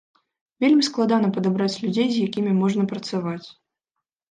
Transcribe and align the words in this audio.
Вельмі 0.63 0.85
складана 0.87 1.29
падабраць 1.35 1.79
людзей, 1.85 2.09
з 2.15 2.25
якімі 2.31 2.57
можна 2.65 2.89
працаваць. 2.95 3.47